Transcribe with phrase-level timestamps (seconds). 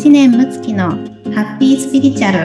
[0.00, 2.38] 知念睦月のハッピースピリチュアル。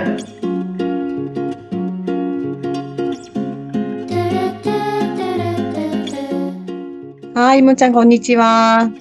[7.33, 8.91] はい、もちゃん、こんにちは。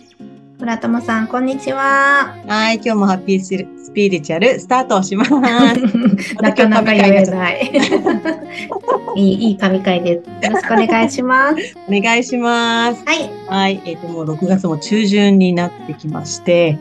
[0.61, 2.33] 村友さんこんにちは。
[2.47, 3.47] はい、今日もハッピース
[3.87, 5.33] スピリチュアルスタートします。
[6.41, 7.73] なかなか言えない。
[9.17, 10.47] いいいい神回です。
[10.47, 11.77] よろしくお願いします。
[11.91, 13.03] お願いします。
[13.05, 13.31] はい。
[13.49, 16.79] はい、えっ、と、もう6月も中旬になってきまして、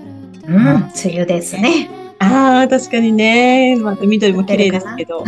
[0.47, 0.55] うん。
[0.55, 1.89] 梅雨ですね。
[2.19, 5.23] ああ、確かにね、また緑も綺麗ですけど。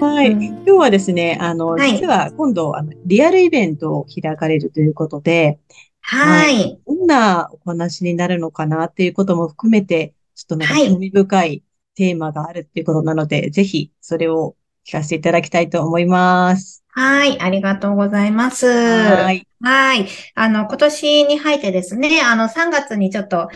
[0.00, 0.42] はい、うん。
[0.42, 1.92] 今日はですね、あの、はい。
[1.92, 5.58] 実は今度、あの、リアルイベントを開かれるということで、
[6.00, 6.78] はい。
[6.86, 10.88] どんなお話になるのかなっていうことも含めて、ちょっとなんかはい。
[10.88, 11.62] 興味深い
[11.94, 14.54] テーマがあるっていうことなので、ぜひそれを
[14.86, 16.84] 聞かせていただきたいと思います。
[16.96, 19.46] はいありがとうございますはい。
[19.60, 20.06] はい。
[20.34, 23.48] あの、今年に入ってですね、あの、3月にちょっと、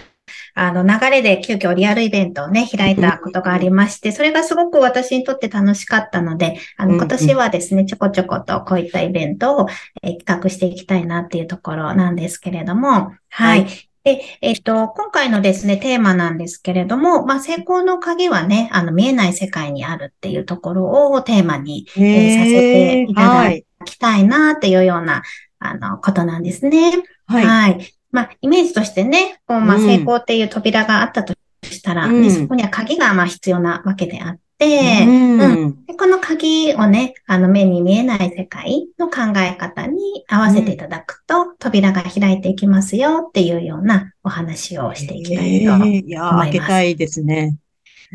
[0.54, 9.68] あの、流れで急遽リアルイベントをね、開いたことがありまして、それがすごく私にとって楽しかったので、あの、今年はですね、ちょこちょことこういったイベントを、
[10.02, 13.89] えー企画していきたいなっていうところなんですけれども、ははいい。
[14.02, 23.84] で、えっと、今回のですね、テーマなんですけれども、まあ、成功の鍵はね、あの、見えない世界にあるっていうところをテーマに、えーさせていただはいい。
[23.84, 25.22] きたいなっていうような、
[25.58, 26.92] あの、ことなんですね。
[27.26, 27.44] はい。
[27.44, 27.94] はい。
[28.10, 35.86] まあ、イメージとしてね、こう、まあ、うん成功っていう扉があったとしたら、うんねそこには鍵が、まあ、必要なわけであって、うん。
[35.86, 45.84] でこの鍵をね、あの、目に見えない世界の考え方に合わせていただくと、扉が開いていきますよっていうようなお話をしていきたいと。
[45.86, 47.56] えーいやー、思います開けたいですね。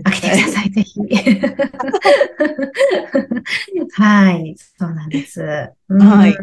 [0.04, 1.00] 開けてください、ぜひ。
[3.94, 5.42] はい、そうなんです。
[5.90, 6.36] うんはい。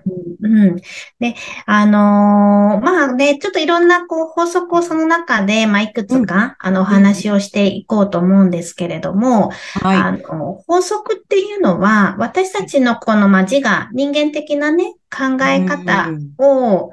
[0.42, 0.77] うん。
[1.20, 1.34] で、
[1.67, 9.51] あのーまあね、ちょっといろんなこう法則をその中で、まあ、いくつか、あの、お話をしていこうと思うんですけれども、
[9.83, 9.96] はい。
[9.96, 16.92] あの、法則っていうのは、私たちのこの、まあ、自我、人間的なね、考え方うんを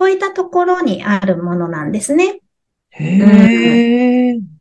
[0.00, 2.40] 超えたところにあるものなんですね。
[2.90, 4.51] へえ。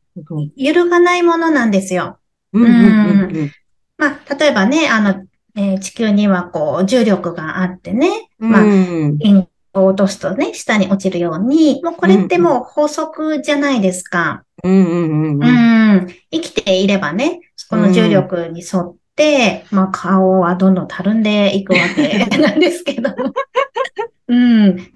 [0.56, 2.20] 揺るがないものなんですよ。
[2.54, 3.52] うんうんうんうん
[3.98, 8.52] まあ、例えばね、あの、えー地球にはこう、重力があってね、うん。
[8.52, 14.44] まあうんリンゴを落とすとね、下に落ちるように、もうこれってもう法則じゃないですか。
[14.64, 15.98] うんうんううん。
[15.98, 16.08] ん。
[16.32, 23.34] 生きていればね、この重力に沿って、まあ顔はどんどんたるんでいくわけなんですけども。
[24.28, 24.91] うん。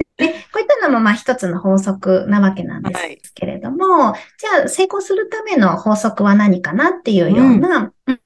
[0.88, 8.22] のもまあ一つの法則なわけなんですけれども、じゃあ成功するための法則は何かなっていうような、うんうん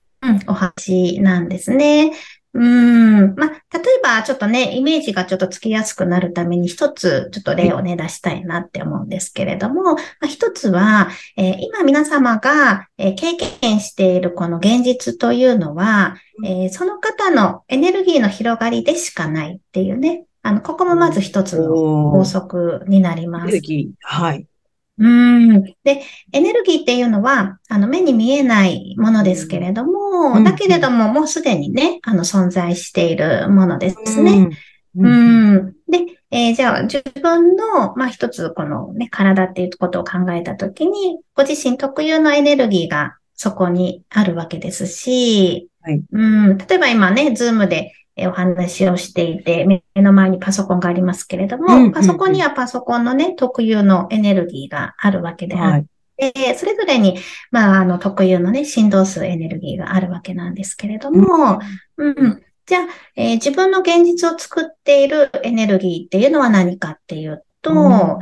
[0.47, 2.11] お話なんですね。
[2.53, 3.35] うん。
[3.35, 23.61] まあ、例えば、ちょっとね、イメージがちょっとつきやすくなるために、一つ、ちょっと例をね、出したいなって思うんですけれども、まあ、一つは、えー今皆様が、えー経験しているこの現実というのは、えーその方のエネルギーの広がりでしかないっていうね、あの、ここもまず一つの法則になりますエネル。
[23.61, 23.91] ギー。
[24.01, 24.45] はい。
[24.97, 25.63] うん。
[25.83, 26.01] で、
[26.33, 34.49] エネルギーっていうのは、あの、目に見えないものですけれども、うんだけれども、もうすでにね、あの、存在しているものですね。
[34.95, 35.05] うん。
[35.05, 35.55] ううん。
[35.55, 35.73] ん。
[35.89, 35.99] で、
[36.31, 46.21] えーじゃあ、自分の、まあ、一つ、このね、体っていうことを考えたときに、ご自身特有のエネルギーがそこにあるわけですし、はいう
[46.53, 46.57] ん。
[46.57, 55.85] 例えば今ね、ズームでえーお話をしていて、目の前にパソコンがありますけれども、うんうんうんパソコンにはパソコンのね、特有のエネルギーがあるわけであっはい。
[56.17, 57.17] で、それぞれに、
[57.51, 61.59] まあ、あの、特有のね、振動数エネルギーがあるわけなんですけれども、
[61.97, 62.81] うん、じゃあ、
[63.15, 68.19] えー自分の現実を作っているエネルギーっていうのは何かっていうと、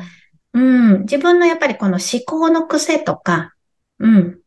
[0.54, 3.54] うん、自分のやっぱりこの思考の癖とか、
[4.00, 4.40] うん、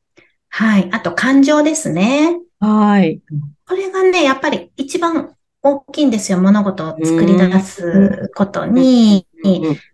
[0.49, 2.39] はい、あと感情ですね。
[2.61, 3.21] はい。
[3.67, 6.39] これがね、やっぱり一番大きいんですよ。
[6.39, 9.27] 物事を作り出すことに。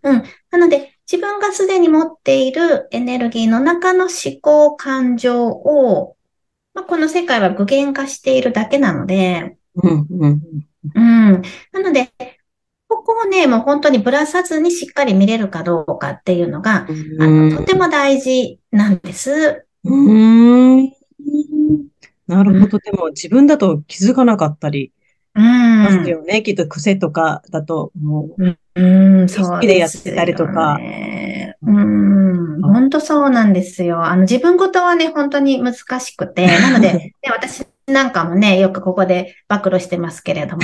[0.03, 6.17] うんなので、自分がすでに持っているエネルギーの中の思考、感情を、
[6.73, 10.41] まあ、この世界は具現化しているだけなので、うんうん
[10.95, 11.41] うん。
[11.71, 12.11] なので、
[12.87, 17.21] ここをね、もう本当にぶらさずにしっかり見れるかどうかっていうのが、うん。
[17.21, 19.65] あの、とても大事なんです。
[19.83, 20.91] うん。
[22.27, 22.79] なるほど。
[22.79, 24.91] でも自分だと気づかなかったり。
[25.41, 26.41] ますよね。
[26.43, 28.57] きっと癖とかだと、もう。
[28.75, 30.79] うん、そう意識でやってたりとか。
[31.61, 34.05] うん、本当そうなんですよ。
[34.05, 40.63] あの、自分ごとはね、本当に難しくて、 なので、ね、私なんかもね、よくここで暴露してますけれども、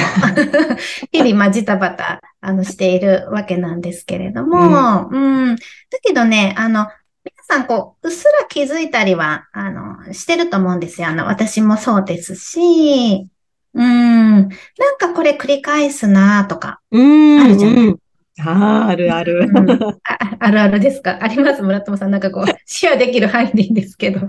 [1.12, 5.62] 日々、まあ、ジタバタ、あの、しているわけなんですけれども、うん、だ
[6.02, 6.88] けどね、あの、
[7.54, 11.08] さん、こう、うっすら気づいたりは、あの、してると思うんですよ。
[11.10, 13.28] あの、私もそうですし、
[13.76, 14.50] うん、なん
[15.00, 18.00] かこれ繰り返すなとか、うん、あるじゃない、うん
[18.40, 19.72] ああ、あるある、うん。
[19.80, 20.00] あ。
[20.40, 21.20] あるあるですか？
[21.22, 21.62] あります？
[21.62, 22.12] 村友さん。
[22.12, 24.22] なんかこう、 シェアできる範囲でいいんですけど、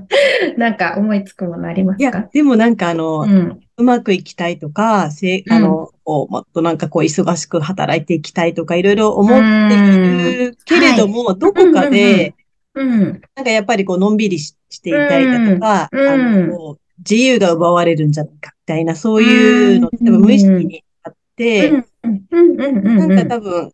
[0.58, 2.02] なんか思いつくものありますか？
[2.02, 12.34] いや、でもなんかあの、うん、うまくいきたいとか、せあの、うん、もっとなんかこう、忙しく働いていきたいとか、いろいろ思っているけれども、はい、どこかで、
[12.74, 23.72] うん、なんかやっぱりこう、のんびりしていたいだとか、うん、あの、自由が奪われるんじゃないか、みたいな、そういうの、多分無意識にあって、なんか多分、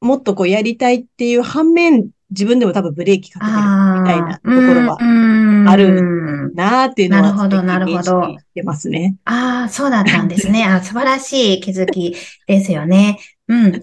[0.00, 8.36] もっとこうやりたいっていう反面、自分でも多分ブレーキかけてるみたいなところはあるなーっていうのは、なるほど、なるほど。
[8.54, 9.16] てますね。
[9.24, 10.64] ああ、そうだったんですね。
[10.66, 13.18] あ素晴らしい気づきですよね。
[13.48, 13.72] うん。
[13.72, 13.82] で、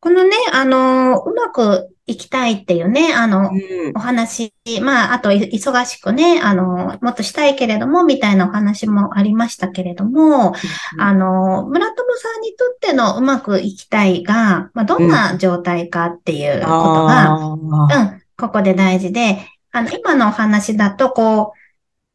[0.00, 4.52] このね、あの、うまく行きたいっていうね、あの、うん、お話、
[4.82, 10.52] まあ、あと、忙しくね、あの、もっとしたいけれども、みたいなお話もありましたけれども、
[10.94, 16.70] うん、あの、村友さんにとってのうまくいきたいが、まあ、どんな状態かっていうこと
[17.06, 19.38] が、うん、うん、ここで大事で、
[19.72, 21.63] あの、今のお話だと、こう、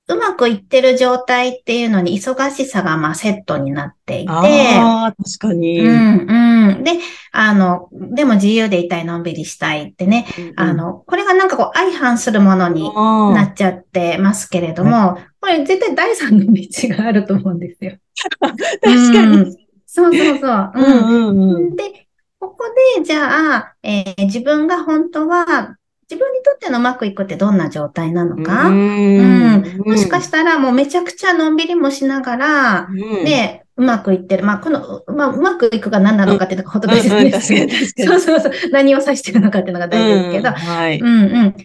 [0.09, 4.31] うまくいってる状態っていうのに忙しさがまあセットになっていて。
[4.31, 5.79] ああ、確かに。
[5.79, 6.83] うん、うん。
[6.83, 6.93] で、
[7.31, 10.25] あの、でも自由でいたい、のんびりしたいってね。
[10.37, 17.97] うんうん、あの、これがなんかこう相反するものになっちゃってますけれども、これ絶対第三の道があると思うんですよ。
[18.41, 19.55] 確かに、うん。
[19.85, 20.71] そうそうそう。
[20.73, 22.07] うんうんうん、で、
[22.39, 22.63] ここ
[22.97, 25.75] で、じゃあ、えー、自分が本当は
[26.09, 34.43] 自分にとってのうまくいくってどんな状態なのか、うん、もしかしたらもうめちゃくちゃのんびりもしながら、うん、で、うまくいってる。
[34.43, 38.71] まあ、この、まあ、うまくいくが何なのかっていうのがほとんど別ですけど、そうそうそう。
[38.71, 40.99] 何を指してるのかっていうのが大事ですけど、はい。
[40.99, 41.55] うんうん。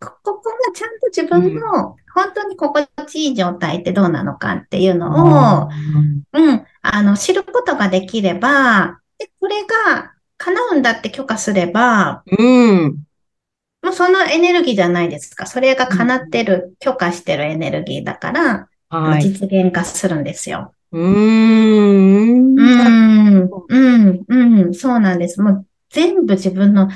[0.00, 5.68] ここがちゃんと自分の本当に心地いい状態ってどうなのかっていうのを、
[6.32, 12.42] うん、あの、知ることができれば、で、これが叶うんだって許可すれば、う
[12.86, 13.04] ん。
[13.82, 15.46] もうそのエネルギーじゃないですか。
[15.46, 20.72] それが叶ってる、許可してるエネルギーだから、はい、実現化するんですよ。
[20.92, 22.58] うーん。
[22.58, 23.50] うん。
[23.68, 24.24] うん。
[24.28, 24.74] うん。
[24.74, 25.40] そうなんです。
[25.40, 26.88] もう全部自分の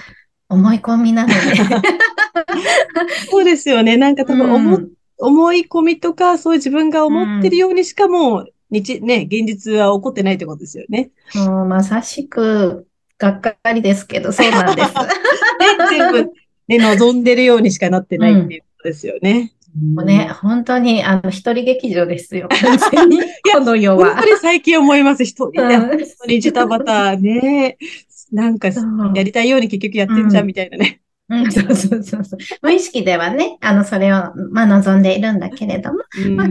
[0.49, 1.35] 思い込みなので。
[3.31, 3.97] そうですよね。
[3.97, 11.11] なんか多分思、うん、思い込みとか、そういう自分が思ってるようにしかも、日、ね、現実は起こってないってことですよね。
[11.35, 12.87] もうまさしく、
[13.19, 14.93] がっかりですけど、そうなんです。
[15.91, 16.33] 全部
[16.69, 19.53] ね、望んでるようにしかなってないっていうことですよね。
[19.95, 22.49] もうね、本当に、あの、一人劇場ですよ。
[22.63, 23.21] 完全に、
[23.53, 24.15] この世は。
[24.15, 25.25] 本当に最近思います。
[25.25, 25.91] 一人で、本
[26.21, 27.77] 当にジタバタね、
[28.33, 28.69] なんか、
[29.15, 31.01] やりたいように結局やってんじゃん、みたいなね。
[31.29, 32.39] うん、そうそうそうそう。
[32.63, 36.49] 無意識ではね、あの、それを、まあ、望んでいるんだけれども、うん、まあ、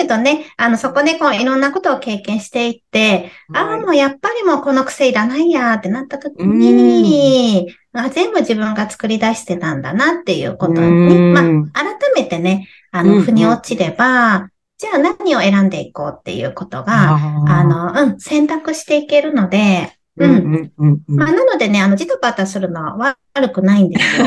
[0.00, 14.48] けどね、あの、そこでこう、いろんなことを経験していって、はい、ああ、もうやっぱりもうこの癖いらないやってなった時に、あ全部自分が作り出してたんだなっていうことに、まあ、改めてね、あの、腑に落ちれば、
[14.78, 17.16] じゃあ何を選んでいこうっていうことが、
[17.46, 20.72] あの、うん、選択していけるので、うん。
[21.06, 24.26] まあ、なのでね、あの、ジタバタするのは悪くないんですよ。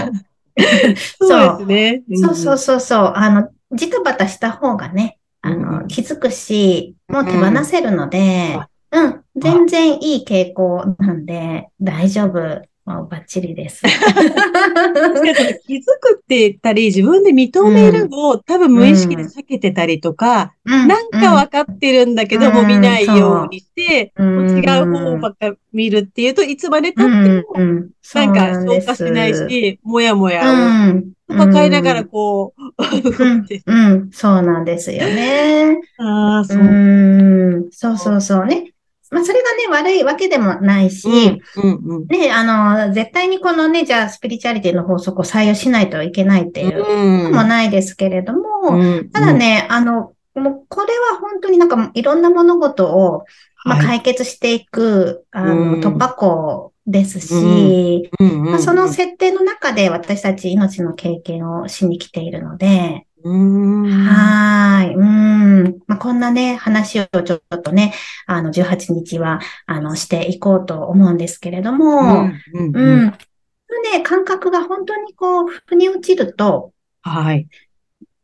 [1.20, 2.26] そうですね。
[2.28, 3.14] そうそうそうそう。
[3.16, 8.60] あの、ジタバタした方がね、あの、気づくし、もう手放せるので、
[8.92, 12.62] うん、全然いい傾向なんで、大丈夫。
[12.86, 13.82] もうバッチリです。
[13.82, 13.94] 気づ
[16.02, 24.24] くって言ったり、自分で認めるを、多分無意識で避けてたりとか、うん、なんか分かってるんだけども見ないようにして、う。
[24.24, 27.54] ん、違う方ばっか見るっていうといつまで経っても、
[28.16, 30.44] なんか消化しないし、もやもや
[31.30, 35.80] を抱えながらこう、うん、 そうなんですよね。
[35.98, 37.70] ああ、そう。
[37.72, 38.74] そうそうそうね。
[39.12, 42.44] まあ、それがね、悪いわけでもないし、うんうんうん、ね、あ
[42.88, 53.26] の、絶対にこのね、じゃあ、スピリチュアリティの法則を採用しないといけないっていうのもないですけれども、うんうん、ただね、あの、もうこれは本当になんかいろんな物事を、
[53.66, 58.12] まあ、解決していく、はい、あの、突破口ですし、
[58.50, 64.96] まあ、その設定の中で私たち命の経験をしに来ているので、はい。
[64.96, 65.64] うん。
[65.88, 67.94] まあ、こんなね、話をちょっとね、
[68.26, 72.42] あの、18日は、あの、していこうと思うんですけれども、うん。
[72.54, 73.14] うん、うん
[73.92, 77.48] ね、感覚が本当にこう、腑に落ちると、はい。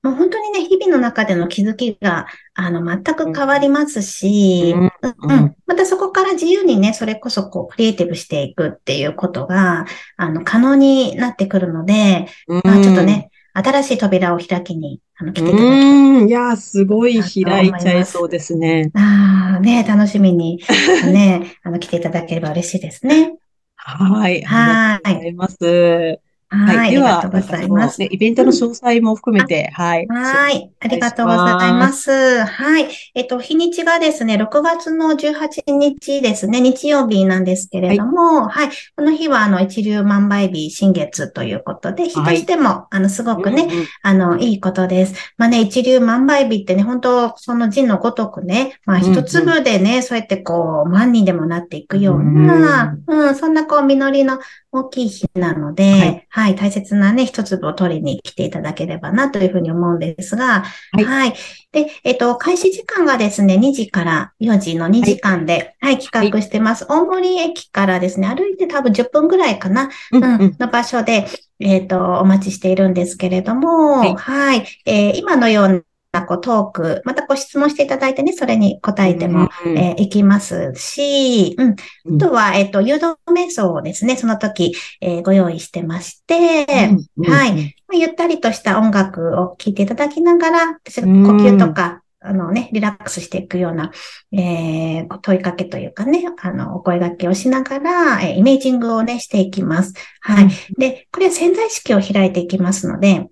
[0.01, 15.79] もう本当にね、日々の中での気づきが、あの、全く変わりますし、うん、うん、またそこから自由にね、それこそこう、クリエイティブしていくっていうことが、あの、可能になってくるので、うん、まあちょっとね、新しい扉を開きに、あの、来ていただきたい。
[15.79, 18.91] うん、いや、すごい開いちゃいそうですね。
[18.93, 20.63] ああ、ね、楽しみに、
[21.11, 23.33] ね、 あの、来ていただければ嬉しいですね。
[23.75, 24.41] はい。
[24.43, 24.99] はい。
[24.99, 25.65] ありがとうございます。
[25.65, 26.19] はい。
[26.51, 28.03] では、ありがとうございます。
[28.03, 30.07] イベントの詳細も含めて、はい。
[30.07, 30.71] はい。
[30.79, 32.43] ありがとうございます。
[32.43, 32.87] はい。
[33.13, 38.69] えっと、日にちがですね、6月の18日ですね、日曜日なんですけれども、はい。
[38.95, 43.67] この日は、あの、一流万倍日、新月ということで、日としても、あの、すごくね、
[44.01, 45.13] あの、いいことです。
[45.37, 54.39] まあね、一流万倍日ってね、本当その字のごとくね、まあ、一粒でね、そうやってこう、万人でもなっていくような、うん、そんなこう、実りの
[54.71, 61.03] 大きい日なので、はい、はい、大切なね、一粒を取りに来ていただければなというふうに思うんですが、はい。
[61.03, 61.33] はい、
[61.71, 66.85] で、えっと、開始時間がですね、2時から4時の2時間で、はい、はい、企画してます。
[66.87, 71.25] 大森駅からですね、歩いて多分10分ぐらいかな、うん、うん、の場所で、
[71.59, 81.75] えっ、と、お待ちしているんですけれども、はい、えー、今のようなこうトーク、またこう質問していただいてね、それに答えても、うん、えー、いきますし、うん。
[82.15, 86.67] あとは、えっ、ー、と、誘導瞑想をですね、その時、えー、ご用意してまして、
[87.15, 87.75] うん、はい。
[87.87, 93.91] まあ、ゆったりとした音楽を聴いていただきながら、呼吸とか、あのね、リラックスしていくような、
[94.33, 99.93] えー、問いかけというかね、あの、お声掛けをしながら、えー、イメージングをね、していきます。
[100.21, 100.49] はい。
[100.77, 103.29] で、これは潜在意識を開いていきますので、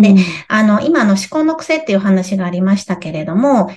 [0.00, 0.14] で、
[0.48, 3.68] あの、今の思考の癖っていう話がありましたけれども、やは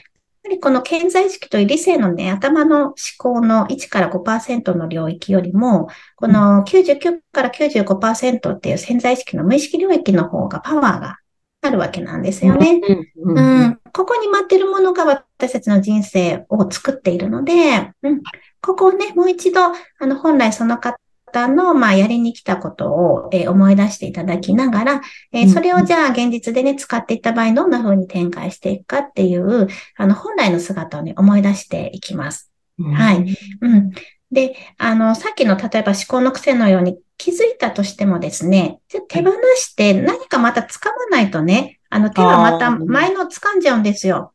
[0.49, 11.17] りこの潜在意識と理性のね、頭の思考の1から5%の領域よりも、この99から95%っていう潜在意識の無意識領域の方がパワーが
[11.61, 12.79] あるわけなんですよね。
[13.17, 13.79] うん。
[13.91, 18.21] ここに待ってるものが私たちの人生を作っているので、うん。
[18.61, 19.73] ここをね、もう一度、あ
[20.05, 21.08] の、本来その方方
[21.47, 32.51] の、まあ、やりに来たことを、えー、思い出していただきながら、えー、それをじゃあ現実でね、使っていった場合、どんな風に展開していくかっていう、あの、本来の姿をね、思い出していきます。
[32.81, 33.37] はい。
[33.61, 33.91] うん。
[34.31, 44.33] で、あの、さっきの例えば思考の癖のように気づいたとしてもですね、手放して何かまた掴まないとね、あの手はまた前の掴んじゃうんですよ。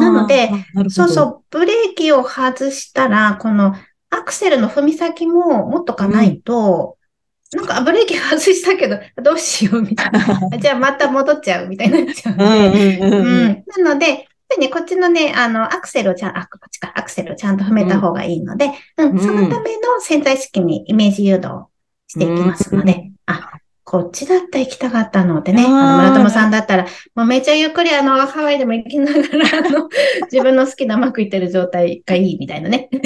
[0.00, 0.50] なので、
[0.88, 3.74] そうそう、ブレーキを外したら、この
[4.14, 6.96] アクセルの踏み先も持っとかないと、
[7.52, 10.50] うん、なんかブレーキ外したけど、どうしようみたいな。
[10.58, 12.36] じゃあまた戻っちゃうみたいになっちゃう。
[12.36, 13.64] ので。
[13.76, 14.28] なので、
[14.58, 21.66] ね、こっちのね、あの、アクセルをちゃん、あ、こっちか、アクセルをちゃんと踏めた方がいいので、うん、うん、そのための潜在意識にイメージ誘導
[22.06, 23.13] していきますので、あ、
[23.84, 29.90] こっちだったら行きたかったのってね、あの村友さんだったら、もうめちゃゆっくりあの、ハワイでも行きながら、あの、
[30.32, 32.88] 自分の好きなうまくいってる状態がいいみたいなね。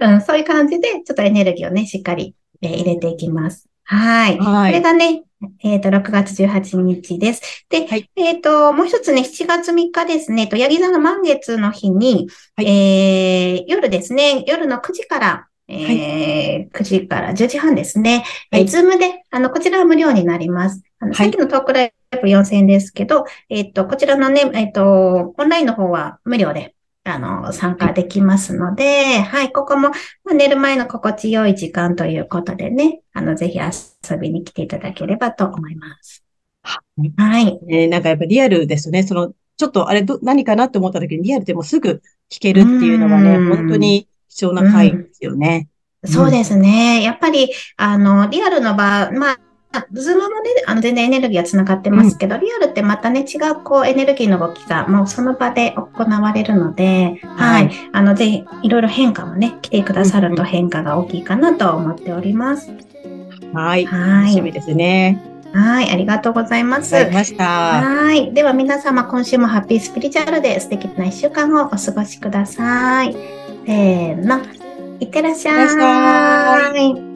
[0.00, 3.68] うん、そういう感じで、ちょっとエネルギーをね、しっかり、えー、入れていきます。
[3.82, 4.38] はい。
[4.38, 5.24] はい、これがね、
[5.64, 7.66] えっ、ー、と、6月18日です。
[7.70, 18.24] で、はい、えっ、ー、と、もう一つね、7月3日ですね、と、ヤギ座の満月の日に、はい、えー、夜ですね、夜の9時から、えー、9時から10時半ですね。
[18.50, 20.82] はい、えー、ズームで、あの、こちらは無料になります。
[20.98, 26.74] あの、さっきのトークライブ4000円ですけど、えっ、と、こちらのね、えっ、と、オンラインの方は無料で、
[27.04, 29.90] あの、参加できますので、はい、ここも、
[30.34, 36.24] 寝る前の心地よい時間ということでね、あの、ぜひ遊びに来ていただければと思います。
[36.62, 37.58] はい。
[37.70, 39.02] えー、なんかやっぱリアルですね。
[39.02, 45.68] その、ちょっとあれど、何かなって思った時にリアルでもすぐ聞けるっていうのがね、本当に貴重な回ですよね。
[46.02, 47.02] うん、そうですね。
[47.02, 49.32] やっぱり、あの、リアルの場、ま
[49.72, 57.70] あ、ズームもね、あの全然エネルギーは繋がってますけど、うん、リアルってまたね、違うこうエネルギーの動きがもうその場で行われるので、はい、はい。
[57.92, 62.72] あの、ぜひ、いろいろ変化もね、来てくださると変化が大きいかなと思っております。
[63.52, 63.84] はい。
[63.84, 64.24] はい。
[64.24, 65.22] 楽しみですね。
[65.52, 66.94] はい、ありがとうございます。
[66.94, 68.32] はい。
[68.32, 73.39] では皆様、今週もハッピースピリチュアルで素敵な一週間をお過ごしください。
[73.66, 74.40] せーの。
[75.00, 75.64] いってらっしゃ
[76.78, 77.09] い。